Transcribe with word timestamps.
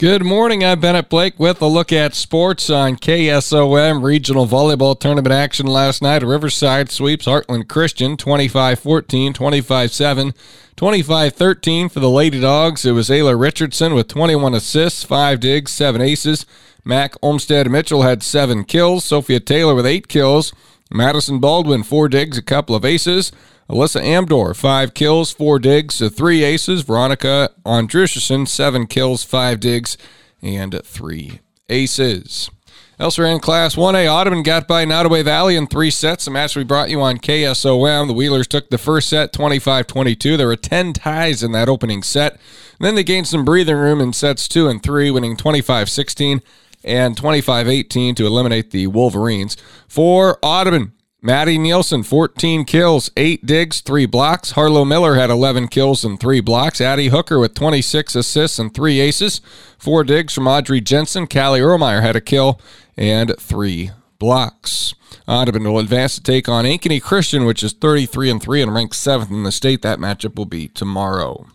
Good 0.00 0.24
morning. 0.24 0.64
I'm 0.64 0.80
Bennett 0.80 1.10
Blake 1.10 1.38
with 1.38 1.60
a 1.60 1.66
look 1.66 1.92
at 1.92 2.14
sports 2.14 2.70
on 2.70 2.96
KSOM. 2.96 4.02
Regional 4.02 4.46
volleyball 4.46 4.98
tournament 4.98 5.30
action 5.30 5.66
last 5.66 6.00
night. 6.00 6.22
Riverside 6.22 6.90
sweeps 6.90 7.26
Heartland 7.26 7.68
Christian 7.68 8.16
25 8.16 8.78
14, 8.78 9.34
25 9.34 9.92
7, 9.92 10.34
25 10.74 11.34
13 11.34 11.88
for 11.90 12.00
the 12.00 12.08
Lady 12.08 12.40
Dogs. 12.40 12.86
It 12.86 12.92
was 12.92 13.10
Ayla 13.10 13.38
Richardson 13.38 13.92
with 13.92 14.08
21 14.08 14.54
assists, 14.54 15.04
5 15.04 15.38
digs, 15.38 15.70
7 15.70 16.00
aces. 16.00 16.46
Mac 16.82 17.12
Olmstead 17.20 17.70
Mitchell 17.70 18.00
had 18.00 18.22
7 18.22 18.64
kills. 18.64 19.04
Sophia 19.04 19.38
Taylor 19.38 19.74
with 19.74 19.84
8 19.84 20.08
kills. 20.08 20.54
Madison 20.90 21.38
Baldwin, 21.38 21.82
4 21.82 22.08
digs, 22.08 22.38
a 22.38 22.42
couple 22.42 22.74
of 22.74 22.84
aces. 22.84 23.32
Alyssa 23.70 24.02
Amdor, 24.02 24.56
five 24.56 24.94
kills, 24.94 25.30
four 25.30 25.60
digs, 25.60 26.02
uh, 26.02 26.08
three 26.08 26.42
aces. 26.42 26.82
Veronica 26.82 27.50
Andrushison, 27.64 28.48
seven 28.48 28.88
kills, 28.88 29.22
five 29.22 29.60
digs, 29.60 29.96
and 30.42 30.80
three 30.84 31.38
aces. 31.68 32.50
Elsewhere 32.98 33.28
in 33.28 33.38
Class 33.38 33.76
1A, 33.76 34.12
Audubon 34.12 34.42
got 34.42 34.66
by 34.66 34.84
Nodaway 34.84 35.24
Valley 35.24 35.54
in 35.54 35.68
three 35.68 35.90
sets. 35.90 36.26
A 36.26 36.32
match 36.32 36.56
we 36.56 36.64
brought 36.64 36.90
you 36.90 37.00
on 37.00 37.18
KSOM. 37.18 38.08
The 38.08 38.12
Wheelers 38.12 38.48
took 38.48 38.70
the 38.70 38.76
first 38.76 39.08
set 39.08 39.32
25 39.32 39.86
22. 39.86 40.36
There 40.36 40.48
were 40.48 40.56
10 40.56 40.92
ties 40.92 41.44
in 41.44 41.52
that 41.52 41.68
opening 41.68 42.02
set. 42.02 42.32
And 42.32 42.40
then 42.80 42.96
they 42.96 43.04
gained 43.04 43.28
some 43.28 43.44
breathing 43.44 43.76
room 43.76 44.00
in 44.00 44.12
sets 44.12 44.48
two 44.48 44.66
and 44.66 44.82
three, 44.82 45.12
winning 45.12 45.36
25 45.36 45.88
16 45.88 46.42
and 46.84 47.16
25 47.16 47.68
18 47.68 48.14
to 48.16 48.26
eliminate 48.26 48.70
the 48.70 48.86
Wolverines. 48.86 49.56
For 49.88 50.38
Audubon, 50.42 50.92
Maddie 51.22 51.58
Nielsen, 51.58 52.02
14 52.02 52.64
kills, 52.64 53.10
8 53.16 53.44
digs, 53.44 53.80
3 53.82 54.06
blocks. 54.06 54.52
Harlow 54.52 54.86
Miller 54.86 55.16
had 55.16 55.28
11 55.28 55.68
kills 55.68 56.04
and 56.04 56.18
3 56.18 56.40
blocks. 56.40 56.80
Addie 56.80 57.08
Hooker 57.08 57.38
with 57.38 57.54
26 57.54 58.14
assists 58.14 58.58
and 58.58 58.72
3 58.72 59.00
aces. 59.00 59.42
4 59.78 60.04
digs 60.04 60.32
from 60.32 60.48
Audrey 60.48 60.80
Jensen. 60.80 61.26
Callie 61.26 61.60
Ermeyer 61.60 62.00
had 62.00 62.16
a 62.16 62.20
kill 62.22 62.58
and 62.96 63.34
3 63.38 63.90
blocks. 64.20 64.94
Audubon 65.26 65.64
will 65.64 65.80
advance 65.80 66.14
to 66.14 66.22
take 66.22 66.48
on 66.48 66.64
Ankeny 66.64 67.02
Christian, 67.02 67.44
which 67.44 67.64
is 67.64 67.72
33 67.72 68.30
and 68.30 68.42
3 68.42 68.62
and 68.62 68.74
ranked 68.74 68.94
7th 68.94 69.30
in 69.30 69.42
the 69.42 69.50
state. 69.50 69.82
That 69.82 69.98
matchup 69.98 70.36
will 70.36 70.46
be 70.46 70.68
tomorrow. 70.68 71.46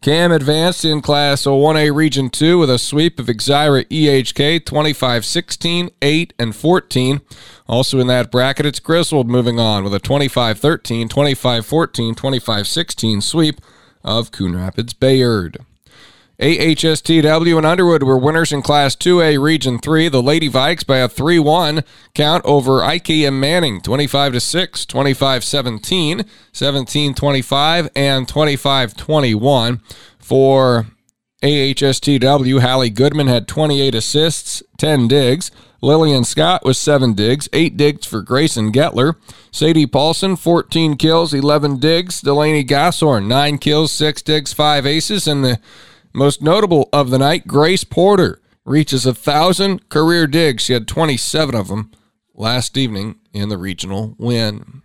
Cam 0.00 0.30
advanced 0.30 0.84
in 0.84 1.00
Class 1.00 1.44
1A 1.44 1.94
Region 1.94 2.30
2 2.30 2.58
with 2.58 2.70
a 2.70 2.78
sweep 2.78 3.18
of 3.18 3.26
Exira 3.26 3.84
EHK 3.88 4.64
25 4.64 5.24
16, 5.24 5.90
8, 6.00 6.34
and 6.38 6.54
14. 6.54 7.20
Also 7.66 7.98
in 7.98 8.06
that 8.06 8.30
bracket, 8.30 8.66
it's 8.66 8.80
Griswold 8.80 9.28
moving 9.28 9.58
on 9.58 9.84
with 9.84 9.94
a 9.94 9.98
25 9.98 10.58
13, 10.58 11.08
25 11.08 11.66
14, 11.66 12.14
25 12.14 12.66
16 12.66 13.20
sweep 13.20 13.60
of 14.04 14.30
Coon 14.30 14.56
Rapids 14.56 14.92
Bayard. 14.92 15.58
AHSTW 16.40 17.56
and 17.56 17.66
Underwood 17.66 18.04
were 18.04 18.16
winners 18.16 18.52
in 18.52 18.62
Class 18.62 18.94
2A 18.94 19.42
Region 19.42 19.80
3. 19.80 20.08
The 20.08 20.22
Lady 20.22 20.48
Vikes 20.48 20.86
by 20.86 20.98
a 20.98 21.08
3 21.08 21.40
1 21.40 21.82
count 22.14 22.44
over 22.44 22.80
IKM 22.80 23.32
Manning 23.32 23.80
25 23.80 24.34
to 24.34 24.40
6, 24.40 24.86
25 24.86 25.42
17, 25.42 26.24
17 26.52 27.14
25, 27.14 27.88
and 27.96 28.28
25 28.28 28.96
21. 28.96 29.80
For 30.20 30.86
AHSTW, 31.42 32.60
Hallie 32.60 32.90
Goodman 32.90 33.26
had 33.26 33.48
28 33.48 33.96
assists, 33.96 34.62
10 34.76 35.08
digs. 35.08 35.50
Lillian 35.80 36.22
Scott 36.22 36.64
was 36.64 36.78
7 36.78 37.14
digs, 37.14 37.48
8 37.52 37.76
digs 37.76 38.06
for 38.06 38.22
Grayson 38.22 38.70
Getler. 38.70 39.16
Sadie 39.50 39.86
Paulson, 39.86 40.36
14 40.36 40.96
kills, 40.96 41.34
11 41.34 41.78
digs. 41.78 42.20
Delaney 42.20 42.62
Gosshorn, 42.62 43.26
9 43.26 43.58
kills, 43.58 43.90
6 43.90 44.22
digs, 44.22 44.52
5 44.52 44.86
aces. 44.86 45.26
And 45.26 45.44
the 45.44 45.58
most 46.18 46.42
notable 46.42 46.88
of 46.92 47.10
the 47.10 47.18
night, 47.18 47.46
Grace 47.46 47.84
Porter 47.84 48.40
reaches 48.64 49.06
a 49.06 49.14
thousand 49.14 49.88
career 49.88 50.26
digs. 50.26 50.64
She 50.64 50.72
had 50.72 50.86
27 50.86 51.54
of 51.54 51.68
them 51.68 51.90
last 52.34 52.76
evening 52.76 53.16
in 53.32 53.48
the 53.48 53.56
regional 53.56 54.14
win. 54.18 54.82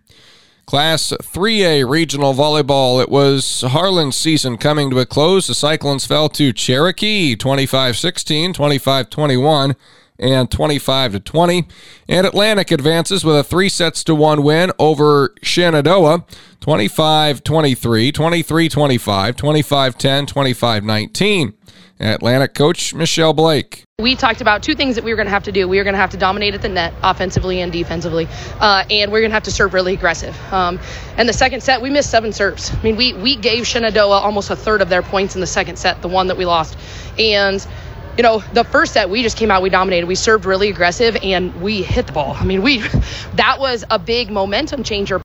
Class 0.66 1.12
3A 1.12 1.90
regional 1.90 2.34
volleyball. 2.34 3.02
It 3.02 3.10
was 3.10 3.62
Harlan's 3.62 4.16
season 4.16 4.58
coming 4.58 4.90
to 4.92 5.00
a 5.00 5.06
close. 5.06 5.48
The 5.48 5.54
Cyclones 5.54 6.06
fell 6.06 6.30
to 6.30 6.54
Cherokee 6.54 7.36
25 7.36 7.98
16, 7.98 8.54
25 8.54 9.10
21 9.10 9.76
and 10.20 10.50
25 10.50 11.14
to 11.14 11.20
20. 11.20 11.68
And 12.08 12.28
Atlantic 12.28 12.72
advances 12.72 13.26
with 13.26 13.36
a 13.36 13.44
three 13.44 13.70
sets 13.70 14.04
to 14.06 14.16
one 14.16 14.44
win 14.44 14.72
over 14.80 15.34
Shenandoah 15.42 16.26
25 16.60 17.44
23, 17.44 18.12
23 18.12 18.70
25, 18.70 19.36
25 19.36 19.98
10, 19.98 20.26
25 20.26 20.84
19. 20.84 21.54
Atlantic 22.00 22.54
coach 22.54 22.94
Michelle 22.94 23.34
Blake. 23.34 23.84
We 24.00 24.16
talked 24.16 24.42
about 24.42 24.64
two 24.64 24.76
things 24.76 24.96
that 24.96 25.04
we 25.04 25.12
were 25.12 25.16
going 25.16 25.28
to 25.28 25.32
have 25.32 25.44
to 25.44 25.52
do. 25.52 25.68
We 25.68 25.78
were 25.78 25.84
going 25.84 25.94
to 25.94 26.00
have 26.00 26.10
to 26.12 26.18
dominate 26.18 26.54
at 26.54 26.62
the 26.62 26.70
net 26.70 26.94
offensively 27.04 27.62
and 27.62 27.72
defensively, 27.72 28.28
uh, 28.60 28.84
and 28.90 29.12
we 29.12 29.20
are 29.20 29.22
going 29.22 29.30
to 29.30 29.36
have 29.36 29.44
to 29.44 29.52
serve 29.52 29.74
really 29.74 29.94
aggressive. 29.94 30.36
Um, 30.52 30.80
and 31.18 31.30
the 31.30 31.34
second 31.34 31.62
set, 31.62 31.82
we 31.82 31.90
missed 31.90 32.10
seven 32.10 32.34
serves. 32.34 32.74
I 32.74 32.82
mean, 32.82 32.96
we 32.96 33.14
we 33.14 33.36
gave 33.36 33.68
Shenandoah 33.68 34.20
almost 34.20 34.50
a 34.50 34.56
third 34.56 34.82
of 34.82 34.90
their 34.90 35.04
points 35.04 35.36
in 35.36 35.42
the 35.42 35.48
second 35.48 35.78
set, 35.78 36.02
the 36.02 36.08
one 36.08 36.28
that 36.28 36.38
we 36.38 36.46
lost, 36.46 36.78
and 37.18 37.66
you 38.18 38.24
know, 38.24 38.40
the 38.54 38.64
first 38.64 38.94
set 38.94 39.10
we 39.10 39.22
just 39.22 39.38
came 39.38 39.52
out, 39.52 39.62
we 39.62 39.70
dominated, 39.70 40.08
we 40.08 40.16
served 40.16 40.46
really 40.46 40.70
aggressive, 40.70 41.18
and 41.24 41.54
we 41.62 41.82
hit 41.82 42.08
the 42.08 42.14
ball. 42.14 42.36
I 42.40 42.46
mean, 42.46 42.62
we 42.62 42.80
that 43.36 43.58
was 43.60 43.84
a 43.90 44.00
big 44.00 44.30
momentum 44.30 44.84
changer. 44.84 45.22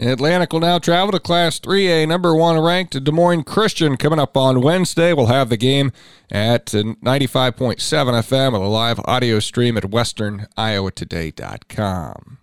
Atlantic 0.00 0.52
will 0.52 0.60
now 0.60 0.78
travel 0.78 1.10
to 1.10 1.18
Class 1.18 1.58
3A, 1.58 2.06
number 2.06 2.32
one 2.32 2.56
ranked 2.60 3.02
Des 3.02 3.10
Moines 3.10 3.42
Christian 3.42 3.96
coming 3.96 4.20
up 4.20 4.36
on 4.36 4.60
Wednesday. 4.60 5.12
We'll 5.12 5.26
have 5.26 5.48
the 5.48 5.56
game 5.56 5.90
at 6.30 6.66
95.7 6.66 7.76
FM 7.76 8.52
with 8.52 8.62
a 8.62 8.66
live 8.66 9.00
audio 9.06 9.40
stream 9.40 9.76
at 9.76 9.82
westerniowatoday.com. 9.82 12.38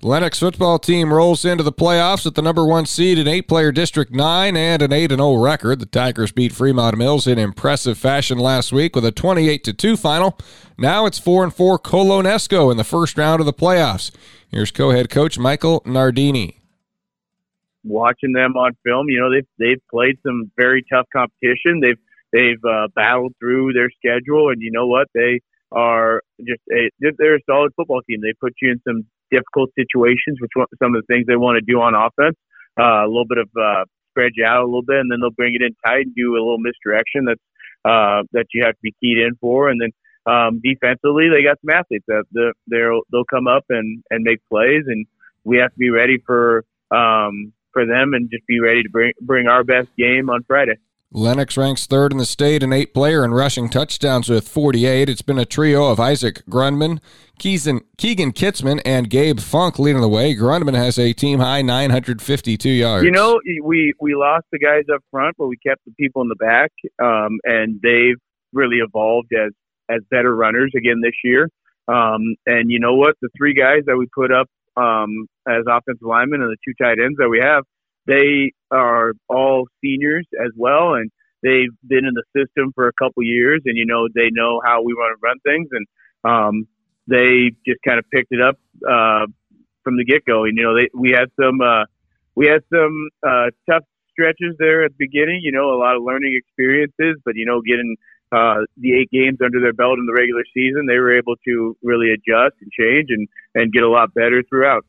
Lenox 0.00 0.38
football 0.38 0.78
team 0.78 1.12
rolls 1.12 1.44
into 1.44 1.64
the 1.64 1.72
playoffs 1.72 2.24
at 2.24 2.36
the 2.36 2.42
number 2.42 2.64
one 2.64 2.86
seed 2.86 3.18
in 3.18 3.26
eight 3.26 3.48
player 3.48 3.72
District 3.72 4.12
9 4.12 4.56
and 4.56 4.80
an 4.80 4.92
8 4.92 5.10
0 5.10 5.34
record. 5.34 5.80
The 5.80 5.86
Tigers 5.86 6.30
beat 6.30 6.52
Fremont 6.52 6.96
Mills 6.96 7.26
in 7.26 7.36
impressive 7.36 7.98
fashion 7.98 8.38
last 8.38 8.70
week 8.70 8.94
with 8.94 9.04
a 9.04 9.10
28 9.10 9.76
2 9.76 9.96
final. 9.96 10.38
Now 10.78 11.06
it's 11.06 11.18
4 11.18 11.42
and 11.42 11.52
4 11.52 11.80
Colo-NESCO 11.80 12.70
in 12.70 12.76
the 12.76 12.84
first 12.84 13.18
round 13.18 13.40
of 13.40 13.46
the 13.46 13.52
playoffs. 13.52 14.12
Here's 14.48 14.70
co 14.70 14.90
head 14.90 15.10
coach 15.10 15.36
Michael 15.36 15.82
Nardini. 15.84 16.60
Watching 17.82 18.32
them 18.32 18.52
on 18.56 18.76
film, 18.84 19.08
you 19.08 19.18
know, 19.18 19.32
they've, 19.32 19.48
they've 19.58 19.82
played 19.90 20.16
some 20.24 20.52
very 20.56 20.84
tough 20.92 21.06
competition. 21.12 21.80
They've, 21.80 21.98
they've 22.32 22.64
uh, 22.64 22.86
battled 22.94 23.34
through 23.40 23.72
their 23.72 23.90
schedule, 23.90 24.50
and 24.50 24.62
you 24.62 24.70
know 24.70 24.86
what? 24.86 25.08
They 25.12 25.40
are 25.72 26.22
just 26.40 26.60
a, 26.72 26.90
they're 27.00 27.36
a 27.36 27.40
solid 27.48 27.72
football 27.76 28.02
team. 28.08 28.20
They 28.22 28.32
put 28.40 28.54
you 28.62 28.72
in 28.72 28.80
some 28.86 29.04
difficult 29.30 29.70
situations, 29.78 30.38
which 30.40 30.50
some 30.82 30.94
of 30.94 31.02
the 31.02 31.06
things 31.12 31.26
they 31.26 31.36
want 31.36 31.56
to 31.56 31.64
do 31.64 31.80
on 31.80 31.94
offense. 31.94 32.36
Uh, 32.78 33.04
a 33.04 33.08
little 33.08 33.26
bit 33.28 33.38
of 33.38 33.48
uh, 33.60 33.84
spread 34.10 34.32
you 34.36 34.44
out 34.44 34.62
a 34.62 34.64
little 34.64 34.82
bit, 34.82 35.00
and 35.00 35.10
then 35.10 35.18
they'll 35.20 35.30
bring 35.30 35.54
it 35.54 35.62
in 35.62 35.74
tight 35.84 36.06
and 36.06 36.14
do 36.14 36.32
a 36.32 36.40
little 36.40 36.58
misdirection 36.58 37.24
that's 37.26 37.40
uh, 37.84 38.22
that 38.32 38.46
you 38.52 38.64
have 38.64 38.74
to 38.74 38.82
be 38.82 38.94
keyed 39.00 39.18
in 39.18 39.34
for. 39.40 39.68
And 39.68 39.80
then 39.80 39.90
um, 40.32 40.60
defensively, 40.62 41.28
they 41.28 41.42
got 41.42 41.58
some 41.60 41.70
athletes 41.70 42.04
that 42.08 42.24
they'll 42.68 43.02
they'll 43.10 43.24
come 43.24 43.46
up 43.46 43.64
and 43.68 44.02
and 44.10 44.22
make 44.22 44.40
plays, 44.48 44.84
and 44.86 45.06
we 45.44 45.58
have 45.58 45.72
to 45.72 45.78
be 45.78 45.90
ready 45.90 46.18
for 46.24 46.64
um, 46.90 47.52
for 47.72 47.86
them 47.86 48.14
and 48.14 48.30
just 48.30 48.46
be 48.46 48.60
ready 48.60 48.82
to 48.82 48.88
bring 48.90 49.12
bring 49.20 49.46
our 49.46 49.64
best 49.64 49.88
game 49.96 50.30
on 50.30 50.44
Friday. 50.44 50.76
Lenox 51.10 51.56
ranks 51.56 51.86
third 51.86 52.12
in 52.12 52.18
the 52.18 52.26
state 52.26 52.62
in 52.62 52.70
eight 52.70 52.92
player 52.92 53.24
and 53.24 53.34
rushing 53.34 53.70
touchdowns 53.70 54.28
with 54.28 54.46
48. 54.46 55.08
It's 55.08 55.22
been 55.22 55.38
a 55.38 55.46
trio 55.46 55.90
of 55.90 55.98
Isaac 55.98 56.42
Grundman, 56.50 57.00
Keegan, 57.38 57.80
Keegan 57.96 58.32
Kitzman, 58.32 58.82
and 58.84 59.08
Gabe 59.08 59.40
Funk 59.40 59.78
leading 59.78 60.02
the 60.02 60.08
way. 60.08 60.34
Grundman 60.34 60.74
has 60.74 60.98
a 60.98 61.14
team 61.14 61.38
high 61.38 61.62
952 61.62 62.68
yards. 62.68 63.04
You 63.06 63.10
know, 63.10 63.40
we, 63.64 63.94
we 63.98 64.14
lost 64.14 64.44
the 64.52 64.58
guys 64.58 64.84
up 64.94 65.02
front, 65.10 65.36
but 65.38 65.46
we 65.46 65.56
kept 65.56 65.82
the 65.86 65.92
people 65.92 66.20
in 66.20 66.28
the 66.28 66.36
back, 66.36 66.72
um, 67.02 67.38
and 67.44 67.80
they've 67.82 68.20
really 68.52 68.78
evolved 68.78 69.32
as, 69.32 69.52
as 69.88 70.02
better 70.10 70.36
runners 70.36 70.72
again 70.76 71.00
this 71.02 71.14
year. 71.24 71.48
Um, 71.88 72.36
and 72.44 72.70
you 72.70 72.80
know 72.80 72.96
what? 72.96 73.14
The 73.22 73.30
three 73.34 73.54
guys 73.54 73.84
that 73.86 73.96
we 73.96 74.06
put 74.14 74.30
up 74.30 74.48
um, 74.76 75.26
as 75.48 75.64
offensive 75.66 76.06
linemen 76.06 76.42
and 76.42 76.50
the 76.50 76.58
two 76.66 76.74
tight 76.78 76.98
ends 77.02 77.16
that 77.16 77.30
we 77.30 77.40
have– 77.40 77.64
they 78.08 78.52
are 78.70 79.12
all 79.28 79.68
seniors 79.84 80.26
as 80.42 80.50
well, 80.56 80.94
and 80.94 81.10
they've 81.42 81.70
been 81.86 82.06
in 82.06 82.14
the 82.14 82.24
system 82.34 82.72
for 82.74 82.88
a 82.88 82.92
couple 82.94 83.22
years, 83.22 83.60
and 83.66 83.76
you 83.76 83.86
know 83.86 84.08
they 84.12 84.30
know 84.32 84.60
how 84.64 84.82
we 84.82 84.94
want 84.94 85.16
to 85.16 85.20
run 85.22 85.38
things, 85.44 85.68
and 85.70 85.86
um, 86.24 86.66
they 87.06 87.52
just 87.66 87.80
kind 87.86 87.98
of 87.98 88.04
picked 88.10 88.32
it 88.32 88.40
up 88.40 88.56
uh, 88.88 89.26
from 89.84 89.96
the 89.96 90.04
get 90.04 90.24
go. 90.24 90.44
And 90.44 90.56
you 90.56 90.64
know, 90.64 90.74
they 90.74 90.88
we 90.94 91.10
had 91.10 91.28
some 91.40 91.60
uh, 91.60 91.84
we 92.34 92.46
had 92.46 92.62
some 92.72 93.08
uh, 93.22 93.50
tough 93.70 93.84
stretches 94.10 94.56
there 94.58 94.84
at 94.84 94.92
the 94.92 95.06
beginning. 95.06 95.40
You 95.42 95.52
know, 95.52 95.70
a 95.70 95.78
lot 95.78 95.94
of 95.94 96.02
learning 96.02 96.34
experiences, 96.34 97.20
but 97.24 97.36
you 97.36 97.44
know, 97.44 97.60
getting 97.60 97.96
uh, 98.32 98.64
the 98.78 98.94
eight 98.94 99.10
games 99.10 99.38
under 99.44 99.60
their 99.60 99.72
belt 99.74 99.98
in 99.98 100.06
the 100.06 100.14
regular 100.14 100.44
season, 100.54 100.86
they 100.86 100.98
were 100.98 101.16
able 101.16 101.36
to 101.44 101.76
really 101.82 102.10
adjust 102.10 102.56
and 102.60 102.72
change 102.72 103.08
and 103.10 103.28
and 103.54 103.72
get 103.72 103.82
a 103.82 103.88
lot 103.88 104.14
better 104.14 104.42
throughout. 104.48 104.84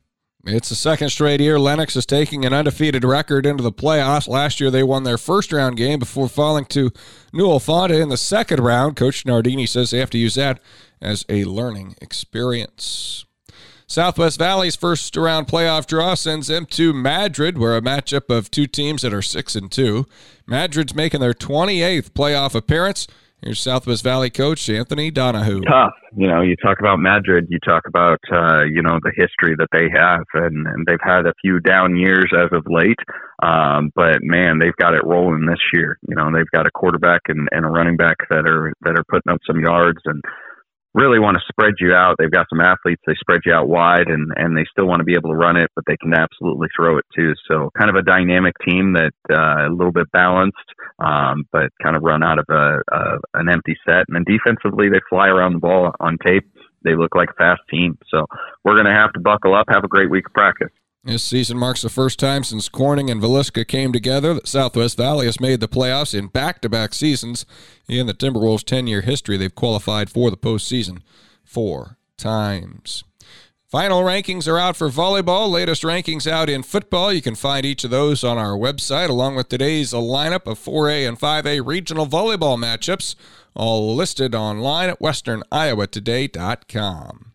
It's 0.46 0.70
the 0.70 0.76
second 0.76 1.10
straight 1.10 1.42
year 1.42 1.60
Lenox 1.60 1.96
is 1.98 2.06
taking 2.06 2.46
an 2.46 2.54
undefeated 2.54 3.04
record 3.04 3.46
into 3.46 3.62
the 3.62 3.74
playoffs. 3.74 4.28
Last 4.28 4.62
year, 4.62 4.72
they 4.72 4.84
won 4.84 5.04
their 5.04 5.18
first 5.18 5.52
round 5.52 5.76
game 5.76 6.00
before 6.00 6.30
falling 6.30 6.66
to 6.66 6.92
Newell 7.34 7.60
Fonda 7.60 8.00
in 8.00 8.08
the 8.10 8.18
second 8.18 8.62
round. 8.62 8.96
Coach 8.96 9.26
Nardini 9.26 9.66
says 9.66 9.92
they 9.92 10.00
have 10.00 10.10
to 10.12 10.18
use 10.18 10.36
that 10.36 10.62
as 11.02 11.26
a 11.28 11.44
learning 11.44 11.96
experience. 12.02 13.26
Southwest 13.86 14.38
Valley's 14.38 14.76
first 14.76 15.16
round 15.18 15.48
playoff 15.48 15.88
draw 15.88 16.14
sends 16.14 16.48
them 16.48 16.66
to 16.68 16.94
Madrid, 16.94 17.58
where 17.58 17.76
a 17.76 17.82
matchup 17.82 18.30
of 18.30 18.50
two 18.50 18.68
teams 18.68 19.02
that 19.02 19.14
are 19.14 19.22
six 19.22 19.56
and 19.56 19.70
two. 19.72 20.06
Madrid's 20.46 20.96
making 20.96 21.20
their 21.20 21.34
28th 21.34 22.12
playoff 22.12 22.56
appearance. 22.56 23.08
Here's 23.42 23.62
Southwest 23.62 24.04
Valley 24.04 24.30
coach 24.30 24.70
Anthony 24.70 25.12
Donahue. 25.12 25.62
Tough, 25.62 25.94
you 26.16 26.28
know. 26.28 26.42
You 26.42 26.58
talk 26.58 26.80
about 26.80 27.00
Madrid. 27.00 27.48
You 27.50 27.60
talk 27.60 27.84
about 27.88 28.20
uh, 28.32 28.66
you 28.66 28.82
know 28.82 29.00
the 29.02 29.14
history 29.16 29.56
that 29.58 29.70
they 29.72 29.88
have, 29.96 30.26
and, 30.34 30.68
and 30.68 30.86
they've 30.86 31.00
had 31.02 31.26
a 31.26 31.34
few 31.42 31.62
down 31.62 31.96
years 31.96 32.30
as 32.38 32.50
of 32.52 32.66
late. 32.68 33.00
Um, 33.42 33.92
but 33.96 34.18
man, 34.22 34.60
they've 34.60 34.76
got 34.76 34.94
it 34.94 35.06
rolling 35.06 35.46
this 35.46 35.62
year. 35.74 35.98
You 36.10 36.16
know, 36.16 36.30
they've 36.34 36.52
got 36.52 36.68
a 36.68 36.72
quarterback 36.72 37.22
and, 37.30 37.48
and 37.54 37.64
a 37.64 37.70
running 37.70 37.96
back 37.96 38.18
that 38.30 38.46
are 38.46 38.74
that 38.82 39.00
are 39.00 39.06
putting 39.10 39.32
up 39.32 39.40
some 39.48 39.62
yards 39.62 40.02
and 40.04 40.22
really 40.94 41.20
want 41.20 41.38
to 41.38 41.44
spread 41.50 41.76
you 41.80 41.94
out. 41.94 42.16
They've 42.18 42.32
got 42.32 42.48
some 42.50 42.62
athletes. 42.62 43.02
They 43.06 43.14
spread 43.20 43.42
you 43.46 43.54
out 43.54 43.68
wide, 43.68 44.08
and 44.08 44.32
and 44.36 44.58
they 44.58 44.66
still 44.72 44.86
want 44.86 45.00
to 45.00 45.06
be 45.06 45.14
able 45.14 45.30
to 45.30 45.36
run 45.36 45.58
it, 45.58 45.70
but 45.76 45.84
they 45.88 45.98
can 45.98 46.14
absolutely 46.14 46.68
throw 46.76 46.98
it 46.98 47.06
too. 47.16 47.34
So 47.48 47.70
kind 47.78 47.90
of 47.90 47.96
a 47.96 48.02
dynamic 48.04 48.56
team 48.68 48.94
that 48.94 49.14
uh, 49.32 49.68
a 49.68 49.74
little 49.74 49.92
bit 49.92 50.12
balanced, 50.12 50.58
um, 51.00 51.46
but 51.52 51.70
kind 51.82 51.96
of 51.96 52.04
run 52.04 52.24
out 52.24 52.40
of 52.40 52.46
a, 52.50 52.82
a 52.92 53.20
an 53.36 53.50
empty 53.50 53.76
set. 53.86 54.06
And 54.08 54.16
then 54.16 54.26
defensively, 54.26 54.90
they 54.90 55.02
fly 55.10 55.28
around 55.28 55.54
the 55.54 55.60
ball 55.60 55.92
on 56.00 56.18
tape. 56.26 56.50
They 56.84 56.96
look 56.96 57.16
like 57.16 57.30
a 57.32 57.34
fast 57.34 57.62
team. 57.70 57.98
So 58.10 58.26
we're 58.64 58.76
going 58.76 58.86
to 58.86 59.00
have 59.00 59.12
to 59.14 59.20
buckle 59.20 59.54
up. 59.54 59.66
Have 59.70 59.84
a 59.84 59.90
great 59.90 60.10
week 60.10 60.28
of 60.28 60.34
practice. 60.34 60.72
This 61.04 61.24
season 61.24 61.58
marks 61.58 61.82
the 61.82 61.90
first 61.90 62.20
time 62.20 62.44
since 62.44 62.68
Corning 62.68 63.10
and 63.10 63.22
Villisca 63.22 63.66
came 63.66 63.94
together 63.94 64.34
that 64.34 64.50
Southwest 64.50 64.98
Valley 64.98 65.28
has 65.28 65.40
made 65.40 65.62
the 65.62 65.70
playoffs 65.70 66.14
in 66.14 66.28
back 66.28 66.60
to 66.62 66.68
back 66.68 66.94
seasons. 66.94 67.46
In 67.88 68.06
the 68.06 68.14
Timberwolves' 68.14 68.66
10 68.66 68.86
year 68.86 69.00
history, 69.02 69.38
they've 69.38 69.56
qualified 69.56 70.10
for 70.10 70.30
the 70.30 70.36
postseason 70.36 71.00
four 71.42 71.98
times. 72.18 73.06
Final 73.66 74.02
rankings 74.02 74.46
are 74.48 74.60
out 74.60 74.76
for 74.76 74.90
volleyball. 74.90 75.50
Latest 75.50 75.84
rankings 75.84 76.30
out 76.30 76.50
in 76.50 76.64
football. 76.64 77.14
You 77.14 77.22
can 77.22 77.36
find 77.36 77.66
each 77.66 77.86
of 77.86 77.92
those 77.92 78.22
on 78.24 78.38
our 78.38 78.58
website, 78.58 79.10
along 79.10 79.36
with 79.36 79.48
today's 79.48 79.94
lineup 79.94 80.48
of 80.48 80.60
4A 80.60 81.08
and 81.08 81.18
5A 81.18 81.66
regional 81.66 82.08
volleyball 82.08 82.58
matchups, 82.58 83.16
all 83.56 83.96
listed 83.96 84.36
online 84.36 84.90
at 84.90 85.00
westerniowatoday.com. 85.00 87.29